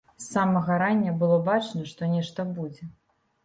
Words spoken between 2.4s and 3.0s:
будзе.